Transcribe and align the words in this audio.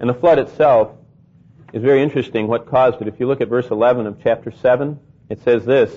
And 0.00 0.08
the 0.08 0.14
flood 0.14 0.38
itself 0.38 0.92
is 1.72 1.82
very 1.82 2.02
interesting 2.02 2.46
what 2.46 2.66
caused 2.66 3.00
it. 3.02 3.08
If 3.08 3.20
you 3.20 3.26
look 3.26 3.40
at 3.40 3.48
verse 3.48 3.68
11 3.70 4.06
of 4.06 4.22
chapter 4.22 4.50
7, 4.50 4.98
it 5.28 5.42
says 5.42 5.64
this, 5.64 5.94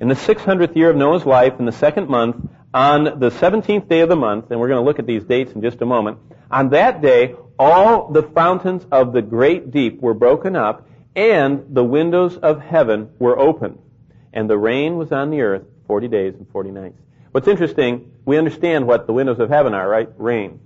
In 0.00 0.08
the 0.08 0.14
600th 0.14 0.76
year 0.76 0.90
of 0.90 0.96
Noah's 0.96 1.24
life, 1.24 1.54
in 1.58 1.64
the 1.64 1.72
second 1.72 2.08
month, 2.08 2.36
on 2.72 3.04
the 3.04 3.30
17th 3.30 3.88
day 3.88 4.00
of 4.00 4.08
the 4.08 4.16
month, 4.16 4.50
and 4.50 4.58
we're 4.58 4.68
going 4.68 4.80
to 4.80 4.84
look 4.84 4.98
at 4.98 5.06
these 5.06 5.24
dates 5.24 5.52
in 5.52 5.62
just 5.62 5.80
a 5.80 5.86
moment, 5.86 6.18
on 6.50 6.70
that 6.70 7.00
day, 7.00 7.36
all 7.58 8.10
the 8.10 8.22
fountains 8.22 8.84
of 8.90 9.12
the 9.12 9.22
great 9.22 9.70
deep 9.70 10.00
were 10.00 10.14
broken 10.14 10.56
up, 10.56 10.88
and 11.14 11.66
the 11.70 11.84
windows 11.84 12.36
of 12.36 12.60
heaven 12.60 13.10
were 13.18 13.38
opened. 13.38 13.78
And 14.32 14.50
the 14.50 14.58
rain 14.58 14.96
was 14.96 15.12
on 15.12 15.30
the 15.30 15.42
earth 15.42 15.62
40 15.86 16.08
days 16.08 16.34
and 16.34 16.48
40 16.48 16.72
nights. 16.72 16.98
What's 17.30 17.48
interesting, 17.48 18.12
we 18.24 18.36
understand 18.36 18.86
what 18.86 19.06
the 19.06 19.12
windows 19.12 19.38
of 19.38 19.48
heaven 19.48 19.74
are, 19.74 19.88
right? 19.88 20.08
Rain. 20.16 20.60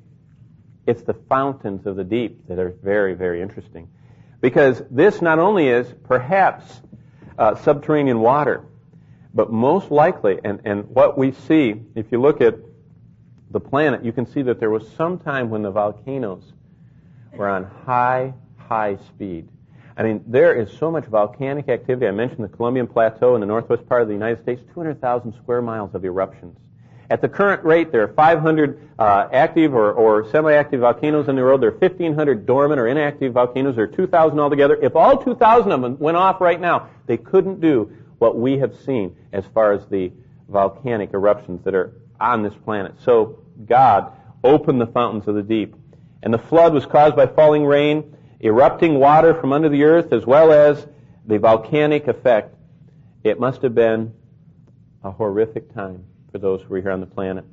It's 0.89 1.03
the 1.03 1.13
fountains 1.13 1.85
of 1.85 1.97
the 1.97 2.03
deep 2.03 2.49
that 2.49 2.59
are 2.59 2.71
very, 2.83 3.13
very 3.13 3.43
interesting. 3.43 3.91
Because 4.41 4.83
this 4.91 5.21
not 5.21 5.39
only 5.39 5.69
is 5.69 5.87
perhaps 6.05 6.65
uh, 7.39 7.57
subterranean 7.57 8.21
water, 8.21 8.65
but 9.35 9.53
most 9.53 9.91
likely, 9.91 10.39
and, 10.43 10.63
and 10.65 10.89
what 10.89 11.19
we 11.19 11.33
see, 11.33 11.75
if 11.95 12.11
you 12.11 12.19
look 12.19 12.41
at 12.41 12.55
the 13.51 13.61
planet, 13.61 14.03
you 14.03 14.13
can 14.13 14.25
see 14.25 14.41
that 14.41 14.61
there 14.61 14.71
was 14.71 14.91
some 14.97 15.19
time 15.19 15.51
when 15.51 15.61
the 15.61 15.71
volcanoes 15.71 16.55
were 17.35 17.51
on 17.51 17.65
high, 17.85 18.33
high 18.57 18.97
speed. 19.09 19.47
I 19.95 20.05
mean, 20.05 20.25
there 20.27 20.55
is 20.55 20.73
so 20.79 20.91
much 20.91 21.05
volcanic 21.05 21.69
activity. 21.69 22.07
I 22.07 22.13
mentioned 22.13 22.45
the 22.45 22.57
Columbian 22.57 22.87
Plateau 22.87 23.35
in 23.35 23.43
the 23.43 23.47
northwest 23.47 23.87
part 23.87 24.01
of 24.01 24.09
the 24.09 24.15
United 24.15 24.43
States, 24.43 24.63
200,000 24.73 25.35
square 25.35 25.61
miles 25.61 25.95
of 25.95 26.07
eruptions. 26.07 26.57
At 27.11 27.23
the 27.23 27.29
current 27.29 27.65
rate, 27.65 27.91
there 27.91 28.03
are 28.03 28.09
500 28.09 28.91
uh, 28.99 29.29
active 29.33 29.75
or, 29.75 29.93
or 29.93 30.29
semi-active 30.31 30.81
volcanoes 30.81 31.29
in 31.29 31.37
the 31.37 31.43
world. 31.43 31.63
There 31.63 31.71
are 31.71 31.79
1,500 31.79 32.45
dormant 32.45 32.79
or 32.79 32.87
inactive 32.87 33.33
volcanoes. 33.33 33.77
There 33.77 33.85
are 33.85 33.89
2,000 33.89 34.39
altogether. 34.39 34.79
If 34.83 34.95
all 34.95 35.17
2,000 35.17 35.73
of 35.73 35.81
them 35.81 35.99
went 35.99 36.19
off 36.19 36.41
right 36.41 36.61
now, 36.61 36.91
they 37.07 37.17
couldn't 37.17 37.61
do 37.61 37.91
what 38.19 38.39
we 38.39 38.59
have 38.59 38.77
seen 38.85 39.17
as 39.33 39.45
far 39.55 39.73
as 39.73 39.87
the 39.87 40.13
volcanic 40.49 41.15
eruptions 41.15 41.65
that 41.65 41.75
are 41.75 41.95
on 42.21 42.43
this 42.43 42.55
planet. 42.65 42.95
So 43.03 43.43
God 43.65 44.13
opened 44.45 44.81
the 44.81 44.87
fountains 44.87 45.27
of 45.29 45.35
the 45.35 45.43
deep. 45.43 45.75
And 46.23 46.35
the 46.35 46.39
flood 46.39 46.75
was 46.75 46.85
caused 46.85 47.17
by 47.17 47.27
falling 47.27 47.65
rain, 47.65 48.17
erupting 48.41 48.99
water 48.99 49.35
from 49.35 49.53
under 49.55 49.71
the 49.71 49.85
earth, 49.85 50.13
as 50.13 50.27
well 50.27 50.53
as 50.53 50.87
the 51.27 51.39
volcanic 51.39 52.07
effect. 52.07 52.55
It 53.25 53.41
must 53.41 53.63
have 53.63 53.75
been 53.75 54.13
a 55.03 55.11
horrific 55.11 55.73
time 55.73 56.05
for 56.33 56.39
those 56.39 56.63
who 56.63 56.75
are 56.75 56.81
here 56.81 56.91
on 56.91 57.01
the 57.01 57.07
planet. 57.07 57.45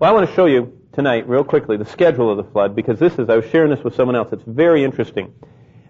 Well, 0.00 0.10
I 0.10 0.12
want 0.12 0.28
to 0.28 0.34
show 0.34 0.46
you 0.46 0.80
tonight, 0.92 1.28
real 1.28 1.44
quickly, 1.44 1.76
the 1.76 1.86
schedule 1.86 2.30
of 2.30 2.36
the 2.36 2.50
flood, 2.52 2.74
because 2.74 2.98
this 2.98 3.18
is, 3.18 3.28
I 3.28 3.36
was 3.36 3.46
sharing 3.50 3.70
this 3.70 3.84
with 3.84 3.94
someone 3.94 4.16
else. 4.16 4.32
It's 4.32 4.42
very 4.46 4.84
interesting. 4.84 5.32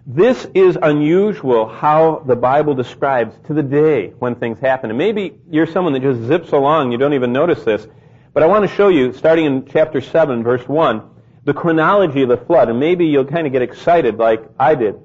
This 0.05 0.47
is 0.53 0.77
unusual 0.81 1.67
how 1.67 2.23
the 2.25 2.35
Bible 2.35 2.75
describes 2.75 3.35
to 3.47 3.53
the 3.53 3.63
day 3.63 4.09
when 4.19 4.35
things 4.35 4.59
happen. 4.59 4.89
And 4.89 4.97
maybe 4.97 5.39
you're 5.49 5.67
someone 5.67 5.93
that 5.93 6.01
just 6.01 6.21
zips 6.21 6.51
along, 6.51 6.91
you 6.91 6.97
don't 6.97 7.13
even 7.13 7.33
notice 7.33 7.63
this. 7.63 7.87
But 8.33 8.43
I 8.43 8.45
want 8.45 8.69
to 8.69 8.75
show 8.75 8.89
you, 8.89 9.13
starting 9.13 9.45
in 9.45 9.65
chapter 9.65 9.99
7, 9.99 10.43
verse 10.43 10.67
1, 10.67 11.01
the 11.43 11.53
chronology 11.53 12.21
of 12.21 12.29
the 12.29 12.37
flood. 12.37 12.69
And 12.69 12.79
maybe 12.79 13.07
you'll 13.07 13.25
kind 13.25 13.47
of 13.47 13.53
get 13.53 13.61
excited 13.61 14.17
like 14.17 14.43
I 14.59 14.75
did. 14.75 14.95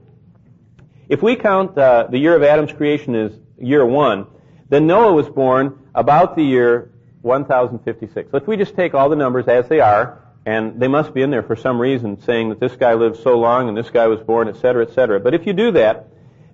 If 1.09 1.23
we 1.23 1.37
count 1.37 1.77
uh, 1.79 2.09
the 2.11 2.19
year 2.19 2.37
of 2.37 2.43
Adam's 2.43 2.73
creation 2.73 3.15
as 3.15 3.33
year 3.59 3.85
1, 3.85 4.27
then 4.69 4.87
Noah 4.87 5.13
was 5.13 5.29
born 5.29 5.79
about 5.95 6.37
the 6.37 6.43
year 6.43 6.92
1056. 7.23 8.31
So 8.31 8.37
if 8.37 8.47
we 8.47 8.57
just 8.57 8.77
take 8.77 8.95
all 8.95 9.09
the 9.09 9.17
numbers 9.17 9.49
as 9.49 9.69
they 9.69 9.81
are, 9.81 10.23
and 10.45 10.81
they 10.81 10.89
must 10.89 11.15
be 11.15 11.23
in 11.23 11.31
there 11.31 11.43
for 11.43 11.57
some 11.57 11.81
reason, 11.81 12.21
saying 12.23 12.49
that 12.49 12.61
this 12.61 12.75
guy 12.75 12.95
lived 12.95 13.23
so 13.23 13.39
long 13.39 13.69
and 13.69 13.77
this 13.77 13.91
guy 13.91 14.09
was 14.09 14.21
born, 14.21 14.49
etc., 14.49 14.85
etc. 14.85 15.21
But 15.21 15.35
if 15.35 15.47
you 15.47 15.53
do 15.53 15.73
that, 15.73 16.09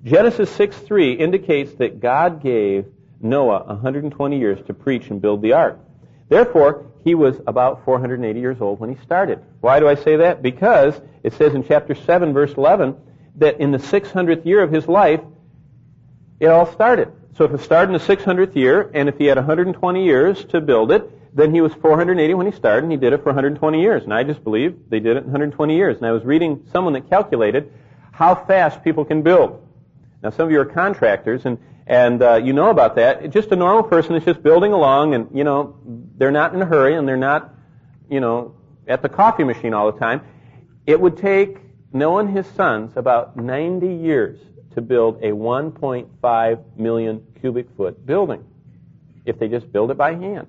Genesis 0.04 0.54
6.3 0.56 1.18
indicates 1.18 1.74
that 1.76 2.00
God 2.00 2.42
gave 2.42 2.86
Noah 3.20 3.64
120 3.64 4.38
years 4.38 4.64
to 4.66 4.74
preach 4.74 5.08
and 5.08 5.20
build 5.20 5.42
the 5.42 5.54
ark. 5.54 5.80
Therefore, 6.28 6.86
he 7.04 7.14
was 7.14 7.36
about 7.46 7.84
480 7.84 8.38
years 8.38 8.60
old 8.60 8.80
when 8.80 8.94
he 8.94 9.02
started. 9.02 9.42
Why 9.60 9.80
do 9.80 9.88
I 9.88 9.94
say 9.94 10.16
that? 10.16 10.42
Because 10.42 11.00
it 11.22 11.32
says 11.32 11.54
in 11.54 11.66
chapter 11.66 11.94
7, 11.94 12.32
verse 12.32 12.52
11, 12.52 12.96
that 13.36 13.60
in 13.60 13.70
the 13.70 13.78
600th 13.78 14.44
year 14.44 14.62
of 14.62 14.70
his 14.70 14.86
life, 14.86 15.20
it 16.38 16.46
all 16.46 16.70
started. 16.72 17.10
So 17.38 17.44
if 17.44 17.52
it 17.52 17.60
started 17.60 17.94
in 17.94 18.00
the 18.00 18.16
600th 18.16 18.56
year, 18.56 18.90
and 18.92 19.08
if 19.08 19.16
he 19.16 19.26
had 19.26 19.36
120 19.36 20.04
years 20.04 20.44
to 20.46 20.60
build 20.60 20.90
it, 20.90 21.36
then 21.36 21.54
he 21.54 21.60
was 21.60 21.72
480 21.72 22.34
when 22.34 22.46
he 22.46 22.52
started, 22.52 22.82
and 22.82 22.90
he 22.90 22.98
did 22.98 23.12
it 23.12 23.18
for 23.18 23.26
120 23.26 23.80
years. 23.80 24.02
And 24.02 24.12
I 24.12 24.24
just 24.24 24.42
believe 24.42 24.76
they 24.88 24.98
did 24.98 25.16
it 25.16 25.20
in 25.20 25.26
120 25.26 25.76
years. 25.76 25.98
And 25.98 26.06
I 26.06 26.10
was 26.10 26.24
reading 26.24 26.66
someone 26.72 26.94
that 26.94 27.08
calculated 27.08 27.72
how 28.10 28.34
fast 28.34 28.82
people 28.82 29.04
can 29.04 29.22
build. 29.22 29.64
Now, 30.20 30.30
some 30.30 30.46
of 30.46 30.50
you 30.50 30.58
are 30.58 30.64
contractors, 30.64 31.46
and 31.46 31.58
and 31.86 32.20
uh, 32.22 32.40
you 32.42 32.52
know 32.52 32.70
about 32.70 32.96
that. 32.96 33.30
Just 33.30 33.52
a 33.52 33.56
normal 33.56 33.84
person 33.84 34.16
is 34.16 34.24
just 34.24 34.42
building 34.42 34.72
along, 34.72 35.14
and 35.14 35.28
you 35.32 35.44
know 35.44 35.76
they're 36.16 36.32
not 36.32 36.54
in 36.54 36.60
a 36.60 36.66
hurry, 36.66 36.96
and 36.96 37.06
they're 37.06 37.16
not, 37.16 37.54
you 38.10 38.18
know, 38.18 38.56
at 38.88 39.00
the 39.00 39.08
coffee 39.08 39.44
machine 39.44 39.74
all 39.74 39.92
the 39.92 39.98
time. 40.00 40.22
It 40.86 41.00
would 41.00 41.16
take 41.16 41.58
Noah 41.92 42.22
and 42.22 42.36
his 42.36 42.48
sons 42.48 42.96
about 42.96 43.36
90 43.36 43.86
years 43.86 44.40
to 44.78 44.82
build 44.82 45.22
a 45.22 45.32
1.5 45.32 46.64
million 46.76 47.26
cubic 47.40 47.66
foot 47.76 48.06
building 48.06 48.44
if 49.26 49.38
they 49.38 49.48
just 49.48 49.70
build 49.72 49.90
it 49.90 49.96
by 49.96 50.14
hand. 50.14 50.46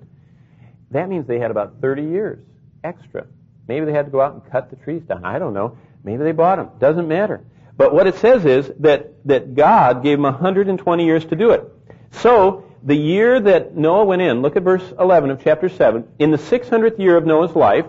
That 0.92 1.08
means 1.08 1.26
they 1.26 1.40
had 1.40 1.50
about 1.50 1.80
30 1.80 2.02
years 2.02 2.38
extra. 2.82 3.26
Maybe 3.68 3.86
they 3.86 3.92
had 3.92 4.06
to 4.06 4.10
go 4.10 4.20
out 4.20 4.34
and 4.34 4.50
cut 4.50 4.70
the 4.70 4.76
trees 4.76 5.02
down. 5.02 5.24
I 5.24 5.38
don't 5.38 5.52
know. 5.52 5.76
Maybe 6.02 6.22
they 6.22 6.32
bought 6.32 6.56
them. 6.56 6.70
Doesn't 6.78 7.06
matter. 7.06 7.44
But 7.76 7.92
what 7.92 8.06
it 8.06 8.16
says 8.16 8.44
is 8.44 8.70
that, 8.80 9.12
that 9.26 9.54
God 9.54 10.02
gave 10.02 10.18
them 10.18 10.24
120 10.24 11.04
years 11.04 11.24
to 11.26 11.36
do 11.36 11.50
it. 11.50 11.64
So, 12.12 12.64
the 12.82 12.96
year 12.96 13.38
that 13.40 13.76
Noah 13.76 14.04
went 14.04 14.22
in, 14.22 14.42
look 14.42 14.56
at 14.56 14.62
verse 14.62 14.82
11 14.98 15.30
of 15.30 15.42
chapter 15.44 15.68
7, 15.68 16.06
in 16.18 16.30
the 16.30 16.38
600th 16.38 16.98
year 16.98 17.16
of 17.16 17.26
Noah's 17.26 17.54
life, 17.54 17.86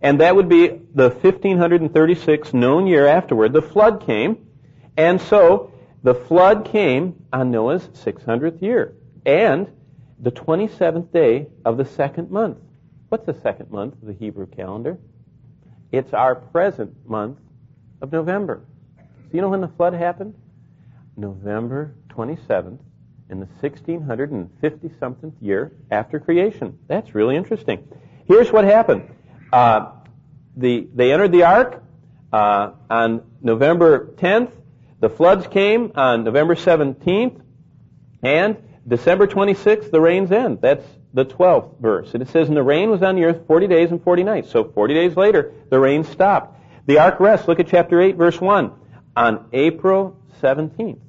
and 0.00 0.20
that 0.20 0.34
would 0.34 0.48
be 0.48 0.68
the 0.68 1.10
1536 1.10 2.52
known 2.52 2.86
year 2.86 3.06
afterward, 3.06 3.52
the 3.52 3.62
flood 3.62 4.04
came. 4.04 4.46
And 4.96 5.20
so, 5.20 5.72
the 6.02 6.14
flood 6.14 6.64
came 6.64 7.24
on 7.32 7.50
Noah's 7.50 7.86
600th 7.88 8.60
year. 8.60 8.94
And 9.24 9.70
the 10.18 10.30
27th 10.30 11.12
day 11.12 11.48
of 11.64 11.76
the 11.76 11.84
second 11.84 12.30
month. 12.30 12.58
What's 13.08 13.26
the 13.26 13.38
second 13.40 13.70
month 13.70 13.94
of 14.00 14.06
the 14.06 14.14
Hebrew 14.14 14.46
calendar? 14.46 14.98
It's 15.90 16.12
our 16.12 16.34
present 16.34 17.06
month 17.06 17.38
of 18.00 18.10
November. 18.12 18.62
So 18.96 19.28
you 19.32 19.40
know 19.42 19.48
when 19.48 19.60
the 19.60 19.68
flood 19.68 19.94
happened? 19.94 20.34
November 21.16 21.94
27th 22.10 22.78
in 23.30 23.40
the 23.40 23.46
1650 23.60 24.90
something 24.98 25.32
year 25.40 25.72
after 25.90 26.20
creation. 26.20 26.78
That's 26.86 27.14
really 27.14 27.36
interesting. 27.36 27.86
Here's 28.26 28.52
what 28.52 28.64
happened. 28.64 29.08
Uh, 29.52 29.92
the, 30.56 30.88
they 30.94 31.12
entered 31.12 31.32
the 31.32 31.44
ark 31.44 31.82
uh, 32.32 32.72
on 32.88 33.22
November 33.40 34.14
10th. 34.16 34.52
The 35.02 35.10
floods 35.10 35.48
came 35.48 35.90
on 35.96 36.22
November 36.22 36.54
17th. 36.54 37.42
And 38.22 38.56
December 38.86 39.26
26th, 39.26 39.90
the 39.90 40.00
rains 40.00 40.30
end. 40.30 40.60
That's 40.60 40.86
the 41.12 41.24
12th 41.24 41.80
verse. 41.80 42.14
And 42.14 42.22
it 42.22 42.28
says, 42.28 42.46
And 42.46 42.56
the 42.56 42.62
rain 42.62 42.88
was 42.88 43.02
on 43.02 43.16
the 43.16 43.24
earth 43.24 43.48
40 43.48 43.66
days 43.66 43.90
and 43.90 44.00
40 44.00 44.22
nights. 44.22 44.50
So 44.50 44.62
40 44.62 44.94
days 44.94 45.16
later, 45.16 45.54
the 45.70 45.80
rain 45.80 46.04
stopped. 46.04 46.56
The 46.86 47.00
ark 47.00 47.18
rests. 47.18 47.48
Look 47.48 47.58
at 47.58 47.66
chapter 47.66 48.00
8, 48.00 48.14
verse 48.14 48.40
1. 48.40 48.70
On 49.16 49.48
April 49.52 50.16
17th. 50.40 51.00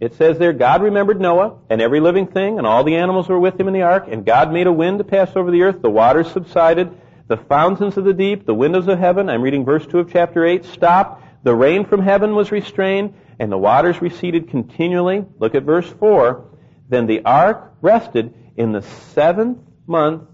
It 0.00 0.14
says 0.16 0.38
there, 0.38 0.52
God 0.52 0.82
remembered 0.82 1.18
Noah 1.18 1.60
and 1.70 1.80
every 1.80 2.00
living 2.00 2.26
thing, 2.26 2.58
and 2.58 2.66
all 2.66 2.84
the 2.84 2.96
animals 2.96 3.28
were 3.28 3.40
with 3.40 3.58
him 3.58 3.68
in 3.68 3.74
the 3.74 3.82
ark, 3.82 4.04
and 4.10 4.24
God 4.24 4.52
made 4.52 4.66
a 4.66 4.72
wind 4.72 4.98
to 4.98 5.04
pass 5.04 5.34
over 5.34 5.50
the 5.50 5.62
earth. 5.62 5.80
The 5.80 5.90
waters 5.90 6.30
subsided. 6.30 6.90
The 7.26 7.38
fountains 7.38 7.96
of 7.96 8.04
the 8.04 8.12
deep, 8.12 8.44
the 8.44 8.54
windows 8.54 8.88
of 8.88 8.98
heaven, 8.98 9.30
I'm 9.30 9.40
reading 9.40 9.64
verse 9.64 9.86
2 9.86 9.98
of 10.00 10.12
chapter 10.12 10.44
8, 10.44 10.64
stopped. 10.66 11.22
The 11.42 11.54
rain 11.54 11.84
from 11.86 12.02
heaven 12.02 12.34
was 12.34 12.52
restrained, 12.52 13.14
and 13.38 13.50
the 13.50 13.58
waters 13.58 14.02
receded 14.02 14.50
continually. 14.50 15.24
Look 15.38 15.54
at 15.54 15.62
verse 15.62 15.88
4. 15.88 16.44
Then 16.88 17.06
the 17.06 17.24
ark 17.24 17.74
rested 17.80 18.34
in 18.56 18.72
the 18.72 18.82
seventh 18.82 19.58
month, 19.86 20.24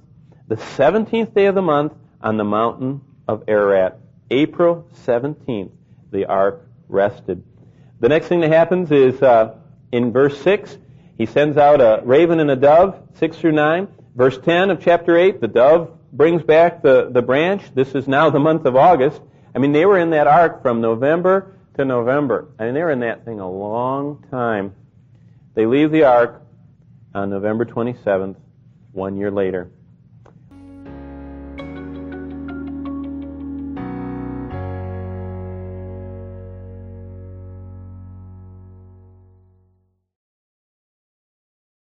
the 0.49 0.57
seventeenth 0.57 1.35
day 1.35 1.47
of 1.47 1.55
the 1.55 1.63
month, 1.63 1.93
on 2.21 2.37
the 2.37 2.45
mountain 2.45 3.03
of 3.29 3.45
Ararat. 3.47 3.99
April 4.31 4.89
17th, 5.07 5.71
the 6.11 6.27
ark 6.27 6.67
rested. 6.89 7.45
The 8.01 8.09
next 8.09 8.27
thing 8.27 8.41
that 8.41 8.51
happens 8.51 8.91
is 8.91 9.23
uh, 9.23 9.55
in 9.93 10.13
verse 10.13 10.41
6, 10.43 10.77
he 11.17 11.27
sends 11.27 11.57
out 11.57 11.81
a 11.81 12.03
raven 12.05 12.41
and 12.41 12.51
a 12.51 12.57
dove, 12.57 13.01
6 13.15 13.39
through 13.39 13.53
9. 13.53 13.89
Verse 14.15 14.39
10 14.39 14.71
of 14.71 14.81
chapter 14.81 15.17
8, 15.17 15.41
the 15.41 15.49
dove 15.49 15.97
brings 16.13 16.43
back 16.43 16.83
the, 16.83 17.11
the 17.11 17.23
branch. 17.23 17.63
This 17.75 17.95
is 17.95 18.09
now 18.09 18.31
the 18.31 18.41
month 18.41 18.65
of 18.65 18.77
August. 18.77 19.21
I 19.57 19.59
mean, 19.59 19.73
they 19.73 19.87
were 19.87 19.99
in 19.99 20.11
that 20.11 20.27
ark 20.27 20.61
from 20.61 20.83
November 20.83 21.57
to 21.79 21.85
November. 21.87 22.49
I 22.59 22.67
mean, 22.67 22.75
they 22.75 22.83
were 22.83 22.91
in 22.91 23.01
that 23.01 23.25
thing 23.25 23.41
a 23.41 23.51
long 23.51 24.23
time. 24.31 24.75
They 25.55 25.65
leave 25.65 25.91
the 25.91 26.05
ark 26.05 26.43
on 27.15 27.31
November 27.31 27.65
27th, 27.65 28.37
one 28.93 29.17
year 29.17 29.31
later. 29.31 29.71